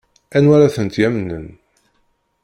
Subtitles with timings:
[0.35, 1.47] Anwa ara tent-yamnen?